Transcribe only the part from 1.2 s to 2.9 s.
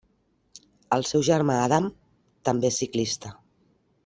germà Adam, també és